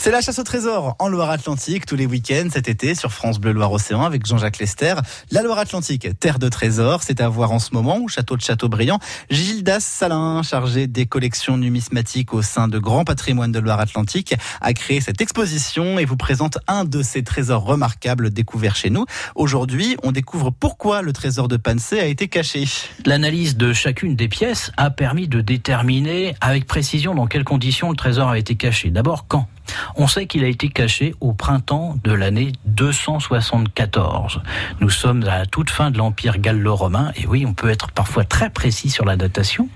C'est 0.00 0.12
la 0.12 0.20
chasse 0.20 0.38
au 0.38 0.44
trésor 0.44 0.94
en 1.00 1.08
Loire-Atlantique 1.08 1.84
tous 1.84 1.96
les 1.96 2.06
week-ends 2.06 2.46
cet 2.52 2.68
été 2.68 2.94
sur 2.94 3.12
France 3.12 3.40
Bleu 3.40 3.50
Loire-Océan 3.50 4.04
avec 4.04 4.24
Jean-Jacques 4.26 4.60
Lester. 4.60 4.94
La 5.32 5.42
Loire-Atlantique, 5.42 6.06
terre 6.20 6.38
de 6.38 6.48
trésors, 6.48 7.02
c'est 7.02 7.20
à 7.20 7.28
voir 7.28 7.50
en 7.50 7.58
ce 7.58 7.74
moment 7.74 7.98
au 7.98 8.06
château 8.06 8.36
de 8.36 8.40
Châteaubriand. 8.40 9.00
Gildas 9.28 9.80
Salin, 9.80 10.44
chargé 10.44 10.86
des 10.86 11.06
collections 11.06 11.56
numismatiques 11.56 12.32
au 12.32 12.42
sein 12.42 12.68
de 12.68 12.78
Grand 12.78 13.04
Patrimoine 13.04 13.50
de 13.50 13.58
Loire-Atlantique, 13.58 14.36
a 14.60 14.72
créé 14.72 15.00
cette 15.00 15.20
exposition 15.20 15.98
et 15.98 16.04
vous 16.04 16.16
présente 16.16 16.58
un 16.68 16.84
de 16.84 17.02
ces 17.02 17.24
trésors 17.24 17.64
remarquables 17.64 18.30
découverts 18.30 18.76
chez 18.76 18.90
nous. 18.90 19.04
Aujourd'hui, 19.34 19.96
on 20.04 20.12
découvre 20.12 20.50
pourquoi 20.50 21.02
le 21.02 21.12
trésor 21.12 21.48
de 21.48 21.56
Pansé 21.56 21.98
a 21.98 22.06
été 22.06 22.28
caché. 22.28 22.66
L'analyse 23.04 23.56
de 23.56 23.72
chacune 23.72 24.14
des 24.14 24.28
pièces 24.28 24.70
a 24.76 24.90
permis 24.90 25.26
de 25.26 25.40
déterminer 25.40 26.36
avec 26.40 26.68
précision 26.68 27.16
dans 27.16 27.26
quelles 27.26 27.42
conditions 27.42 27.90
le 27.90 27.96
trésor 27.96 28.28
a 28.28 28.38
été 28.38 28.54
caché. 28.54 28.90
D'abord, 28.90 29.26
quand? 29.26 29.48
On 29.98 30.06
sait 30.06 30.26
qu'il 30.26 30.44
a 30.44 30.46
été 30.46 30.68
caché 30.68 31.14
au 31.20 31.32
printemps 31.32 31.96
de 32.04 32.12
l'année 32.12 32.52
274. 32.66 34.40
Nous 34.80 34.90
sommes 34.90 35.24
à 35.24 35.38
la 35.38 35.46
toute 35.46 35.70
fin 35.70 35.90
de 35.90 35.98
l'Empire 35.98 36.38
gallo-romain, 36.38 37.12
et 37.16 37.26
oui, 37.26 37.44
on 37.44 37.52
peut 37.52 37.68
être 37.68 37.90
parfois 37.90 38.24
très 38.24 38.48
précis 38.48 38.90
sur 38.90 39.04
la 39.04 39.16
datation. 39.16 39.68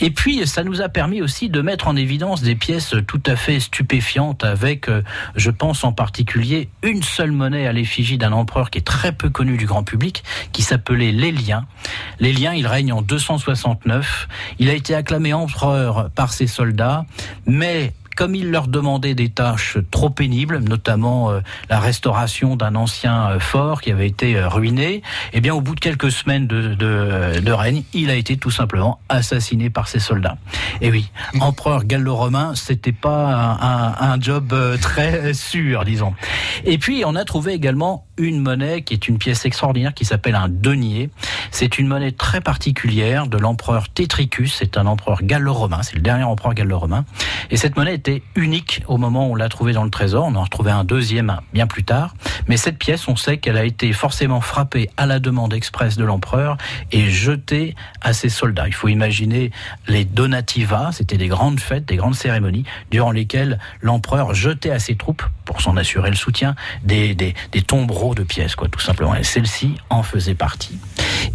Et 0.00 0.10
puis, 0.10 0.46
ça 0.46 0.62
nous 0.62 0.80
a 0.80 0.88
permis 0.88 1.20
aussi 1.22 1.48
de 1.48 1.60
mettre 1.60 1.88
en 1.88 1.96
évidence 1.96 2.40
des 2.40 2.54
pièces 2.54 2.94
tout 3.08 3.22
à 3.26 3.34
fait 3.34 3.58
stupéfiantes 3.58 4.44
avec, 4.44 4.88
euh, 4.88 5.02
je 5.34 5.50
pense 5.50 5.82
en 5.82 5.92
particulier, 5.92 6.68
une 6.84 7.02
seule 7.02 7.32
monnaie 7.32 7.66
à 7.66 7.72
l'effigie 7.72 8.16
d'un 8.16 8.32
empereur 8.32 8.70
qui 8.70 8.78
est 8.78 8.86
très 8.86 9.10
peu 9.10 9.28
connu 9.28 9.56
du 9.56 9.66
grand 9.66 9.82
public, 9.82 10.22
qui 10.52 10.62
s'appelait 10.62 11.10
Lélien. 11.10 11.66
Lélien, 12.20 12.54
il 12.54 12.68
règne 12.68 12.92
en 12.92 13.02
269. 13.02 14.28
Il 14.60 14.70
a 14.70 14.74
été 14.74 14.94
acclamé 14.94 15.32
empereur 15.32 16.10
par 16.14 16.32
ses 16.32 16.46
soldats, 16.46 17.04
mais 17.44 17.92
comme 18.18 18.34
il 18.34 18.50
leur 18.50 18.66
demandait 18.66 19.14
des 19.14 19.28
tâches 19.28 19.78
trop 19.92 20.10
pénibles, 20.10 20.58
notamment 20.58 21.30
euh, 21.30 21.40
la 21.70 21.78
restauration 21.78 22.56
d'un 22.56 22.74
ancien 22.74 23.30
euh, 23.30 23.38
fort 23.38 23.80
qui 23.80 23.92
avait 23.92 24.08
été 24.08 24.36
euh, 24.36 24.48
ruiné, 24.48 25.02
eh 25.32 25.40
bien, 25.40 25.54
au 25.54 25.60
bout 25.60 25.76
de 25.76 25.80
quelques 25.80 26.10
semaines 26.10 26.48
de, 26.48 26.74
de, 26.74 27.52
règne, 27.52 27.84
il 27.92 28.10
a 28.10 28.16
été 28.16 28.36
tout 28.36 28.50
simplement 28.50 28.98
assassiné 29.08 29.70
par 29.70 29.86
ses 29.86 30.00
soldats. 30.00 30.36
Et 30.80 30.90
oui, 30.90 31.12
empereur 31.40 31.84
gallo-romain, 31.84 32.56
c'était 32.56 32.90
pas 32.90 33.56
un, 33.60 34.10
un, 34.10 34.20
job 34.20 34.52
très 34.80 35.32
sûr, 35.32 35.84
disons. 35.84 36.12
Et 36.64 36.76
puis, 36.78 37.04
on 37.06 37.14
a 37.14 37.24
trouvé 37.24 37.52
également 37.52 38.04
une 38.16 38.40
monnaie 38.40 38.82
qui 38.82 38.94
est 38.94 39.06
une 39.06 39.18
pièce 39.18 39.44
extraordinaire 39.44 39.94
qui 39.94 40.04
s'appelle 40.04 40.34
un 40.34 40.48
denier. 40.48 41.10
C'est 41.50 41.78
une 41.78 41.86
monnaie 41.86 42.12
très 42.12 42.40
particulière 42.40 43.26
de 43.26 43.38
l'empereur 43.38 43.88
Tétricus. 43.88 44.54
C'est 44.58 44.76
un 44.76 44.86
empereur 44.86 45.22
gallo-romain. 45.22 45.82
C'est 45.82 45.94
le 45.94 46.02
dernier 46.02 46.24
empereur 46.24 46.54
gallo-romain. 46.54 47.04
Et 47.50 47.56
cette 47.56 47.76
monnaie 47.76 47.94
est 47.94 48.22
unique 48.34 48.82
au 48.88 48.98
moment 48.98 49.28
où 49.28 49.32
on 49.32 49.34
l'a 49.34 49.48
trouvée 49.48 49.72
dans 49.72 49.84
le 49.84 49.90
trésor. 49.90 50.24
On 50.26 50.34
en 50.34 50.40
a 50.40 50.44
retrouvé 50.44 50.70
un 50.70 50.84
deuxième 50.84 51.38
bien 51.52 51.66
plus 51.66 51.84
tard. 51.84 52.14
Mais 52.48 52.56
cette 52.56 52.78
pièce, 52.78 53.08
on 53.08 53.16
sait 53.16 53.38
qu'elle 53.38 53.56
a 53.56 53.64
été 53.64 53.92
forcément 53.92 54.40
frappée 54.40 54.90
à 54.96 55.06
la 55.06 55.20
demande 55.20 55.54
express 55.54 55.96
de 55.96 56.04
l'empereur 56.04 56.56
et 56.92 57.10
jetée 57.10 57.74
à 58.00 58.12
ses 58.12 58.28
soldats. 58.28 58.66
Il 58.66 58.74
faut 58.74 58.88
imaginer 58.88 59.50
les 59.86 60.04
donativa, 60.18 60.90
c'était 60.92 61.16
des 61.16 61.28
grandes 61.28 61.60
fêtes, 61.60 61.84
des 61.84 61.96
grandes 61.96 62.14
cérémonies 62.14 62.64
durant 62.90 63.10
lesquelles 63.10 63.58
l'empereur 63.80 64.34
jetait 64.34 64.70
à 64.70 64.78
ses 64.78 64.96
troupes, 64.96 65.22
pour 65.44 65.60
s'en 65.60 65.76
assurer 65.76 66.10
le 66.10 66.16
soutien, 66.16 66.54
des, 66.82 67.14
des, 67.14 67.34
des 67.52 67.62
tombereaux 67.62 68.14
de 68.14 68.22
pièces, 68.22 68.56
quoi, 68.56 68.68
tout 68.68 68.80
simplement. 68.80 69.14
Et 69.14 69.24
celle-ci 69.24 69.76
en 69.90 70.02
faisait 70.02 70.34
partie. 70.34 70.78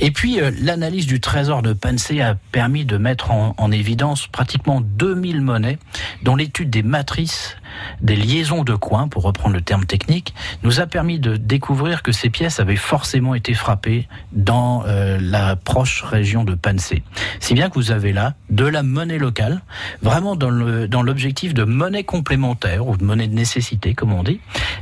Et 0.05 0.11
puis, 0.11 0.41
euh, 0.41 0.51
l'analyse 0.59 1.07
du 1.07 1.21
trésor 1.21 1.61
de 1.61 1.71
Pansé 1.71 2.19
a 2.19 2.35
permis 2.51 2.83
de 2.83 2.97
mettre 2.97 3.31
en, 3.31 3.55
en 3.57 3.71
évidence 3.71 4.27
pratiquement 4.27 4.81
2000 4.81 5.39
monnaies 5.39 5.77
dont 6.23 6.35
l'étude 6.35 6.69
des 6.69 6.83
matrices 6.83 7.55
des 8.01 8.15
liaisons 8.15 8.63
de 8.63 8.75
coins, 8.75 9.07
pour 9.07 9.23
reprendre 9.23 9.55
le 9.55 9.61
terme 9.61 9.85
technique, 9.85 10.33
nous 10.63 10.79
a 10.79 10.85
permis 10.85 11.19
de 11.19 11.35
découvrir 11.37 12.03
que 12.03 12.11
ces 12.11 12.29
pièces 12.29 12.59
avaient 12.59 12.75
forcément 12.75 13.35
été 13.35 13.53
frappées 13.53 14.07
dans 14.31 14.83
euh, 14.85 15.17
la 15.21 15.55
proche 15.55 16.03
région 16.03 16.43
de 16.43 16.55
Pansé. 16.55 17.03
Si 17.39 17.53
bien 17.53 17.69
que 17.69 17.75
vous 17.75 17.91
avez 17.91 18.13
là 18.13 18.33
de 18.49 18.65
la 18.65 18.83
monnaie 18.83 19.17
locale, 19.17 19.61
vraiment 20.01 20.35
dans 20.35 20.49
le 20.49 20.87
dans 20.87 21.01
l'objectif 21.01 21.53
de 21.53 21.63
monnaie 21.63 22.03
complémentaire 22.03 22.87
ou 22.87 22.97
de 22.97 23.03
monnaie 23.03 23.27
de 23.27 23.33
nécessité, 23.33 23.93
comme 23.93 24.13
on 24.13 24.23
dit. 24.23 24.39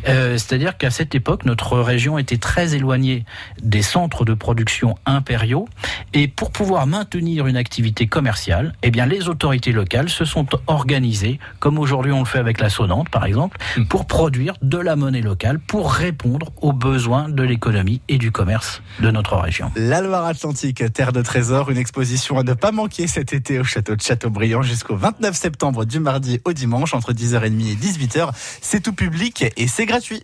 Euh, 0.07 0.38
c'est-à-dire 0.38 0.78
qu'à 0.78 0.91
cette 0.91 1.16
époque, 1.16 1.46
notre 1.46 1.80
région 1.80 2.18
était 2.18 2.38
très 2.38 2.75
éloignée 2.75 3.25
des 3.62 3.81
centres 3.81 4.25
de 4.25 4.34
production 4.34 4.96
impériaux, 5.06 5.68
et 6.13 6.28
pour 6.28 6.51
pouvoir 6.51 6.88
maintenir 6.88 7.47
une 7.47 7.57
activité 7.57 8.07
commerciale, 8.07 8.74
eh 8.84 8.91
bien 8.91 9.06
les 9.06 9.30
autorités 9.30 9.72
locales 9.72 10.09
se 10.09 10.25
sont 10.25 10.47
organisées, 10.68 11.40
comme 11.59 11.78
aujourd'hui 11.78 12.12
on 12.12 12.19
le 12.19 12.25
fait 12.25 12.40
avec 12.40 12.59
la 12.59 12.69
par 13.12 13.25
exemple, 13.25 13.58
hmm. 13.78 13.86
pour 13.86 14.06
produire 14.06 14.56
de 14.62 14.78
la 14.78 14.96
monnaie 14.96 15.22
locale, 15.22 15.59
pour 15.59 15.92
répondre 15.92 16.52
aux 16.62 16.74
besoins 16.74 17.30
de 17.30 17.44
l'économie 17.44 18.02
et 18.08 18.18
du 18.18 18.31
commerce 18.31 18.81
de 19.00 19.12
notre 19.12 19.38
région. 19.38 19.72
La 19.75 20.02
Loire-Atlantique, 20.02 20.84
terre 20.94 21.12
de 21.12 21.22
trésors, 21.22 21.69
une 21.69 21.78
exposition 21.78 22.38
à 22.38 22.44
ne 22.44 22.53
pas 22.53 22.72
manquer 22.72 23.08
cet 23.08 23.34
été 23.34 23.59
au 23.59 23.64
château 23.64 23.96
de 23.96 24.02
Châteaubriand 24.02 24.62
jusqu'au 24.62 24.96
29 24.96 25.36
septembre 25.36 25.86
du 25.86 26.00
mardi 26.00 26.42
au 26.46 26.53
dimanche 26.53 26.94
entre 26.94 27.14
10h30 27.14 27.72
et 27.72 27.75
18h. 27.75 28.30
C'est 28.62 28.81
tout 28.81 28.94
public 28.94 29.46
et 29.58 29.68
c'est 29.68 29.86
gratuit. 29.86 30.24